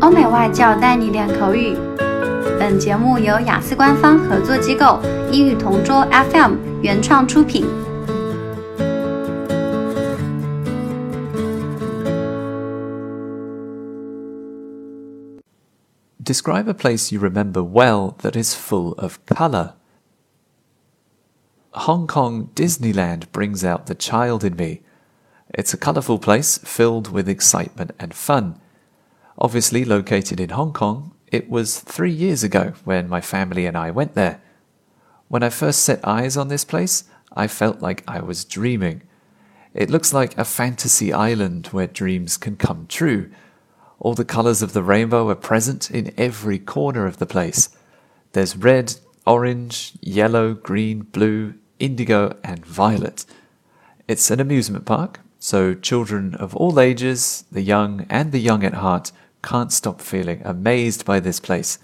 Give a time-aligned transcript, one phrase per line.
[0.00, 1.76] 欧美外教带你练口语。
[2.58, 5.00] 本节目由雅思官方合作机构
[5.30, 7.66] 英语同桌 FM 原创出品。
[16.24, 19.74] Describe a place you remember well that is full of colour.
[21.72, 24.80] Hong Kong Disneyland brings out the child in me.
[25.52, 28.54] It's a colourful place filled with excitement and fun.
[29.41, 33.89] Obviously located in Hong Kong, it was three years ago when my family and I
[33.89, 34.41] went there.
[35.29, 39.03] When I first set eyes on this place, I felt like I was dreaming.
[39.73, 43.31] It looks like a fantasy island where dreams can come true.
[43.99, 47.69] All the colours of the rainbow are present in every corner of the place.
[48.33, 48.95] There's red,
[49.25, 53.25] orange, yellow, green, blue, indigo, and violet.
[54.05, 58.73] It's an amusement park, so children of all ages, the young and the young at
[58.73, 61.79] heart, can't stop feeling amazed by this place.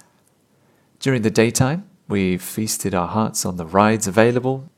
[0.99, 4.69] During the daytime, we feasted our hearts on the rides available.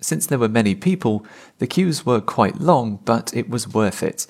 [0.00, 1.24] Since there were many people,
[1.58, 4.26] the queues were quite long, but it was worth it.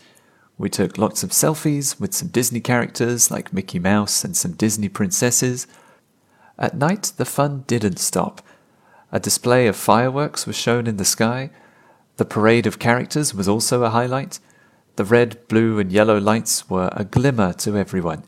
[0.58, 4.88] We took lots of selfies with some Disney characters like Mickey Mouse and some Disney
[4.88, 5.66] princesses.
[6.58, 8.42] At night, the fun didn't stop.
[9.10, 11.50] A display of fireworks was shown in the sky.
[12.16, 14.38] The parade of characters was also a highlight.
[14.96, 18.24] The red, blue, and yellow lights were a glimmer to everyone.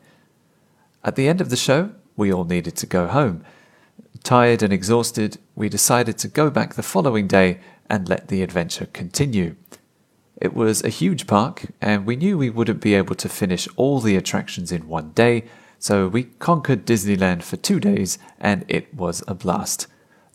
[1.03, 3.43] At the end of the show, we all needed to go home.
[4.23, 8.87] Tired and exhausted, we decided to go back the following day and let the adventure
[8.87, 9.55] continue.
[10.41, 13.99] It was a huge park, and we knew we wouldn't be able to finish all
[13.99, 15.45] the attractions in one day,
[15.77, 19.85] so we conquered Disneyland for two days, and it was a blast.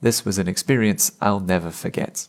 [0.01, 2.29] This was an experience I'll never forget.